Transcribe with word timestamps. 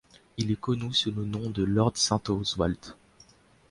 Il 0.37 0.49
est 0.49 0.59
connu 0.59 0.91
sous 0.95 1.11
le 1.11 1.25
nom 1.25 1.51
de 1.51 1.61
Lord 1.61 1.95
St 1.95 2.27
Oswald. 2.31 2.79